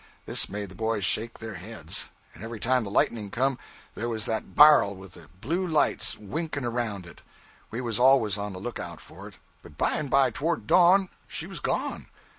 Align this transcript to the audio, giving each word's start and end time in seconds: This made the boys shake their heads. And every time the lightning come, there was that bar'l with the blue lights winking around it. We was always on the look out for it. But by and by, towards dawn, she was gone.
This 0.25 0.49
made 0.49 0.69
the 0.69 0.73
boys 0.73 1.05
shake 1.05 1.37
their 1.37 1.53
heads. 1.53 2.09
And 2.33 2.43
every 2.43 2.59
time 2.59 2.83
the 2.83 2.89
lightning 2.89 3.29
come, 3.29 3.59
there 3.93 4.09
was 4.09 4.25
that 4.25 4.55
bar'l 4.55 4.95
with 4.95 5.11
the 5.13 5.27
blue 5.41 5.67
lights 5.67 6.17
winking 6.17 6.65
around 6.65 7.05
it. 7.05 7.21
We 7.69 7.81
was 7.81 7.99
always 7.99 8.35
on 8.35 8.53
the 8.53 8.59
look 8.59 8.79
out 8.79 8.99
for 8.99 9.27
it. 9.27 9.37
But 9.61 9.77
by 9.77 9.97
and 9.97 10.09
by, 10.09 10.31
towards 10.31 10.65
dawn, 10.65 11.09
she 11.27 11.45
was 11.45 11.59
gone. 11.59 12.07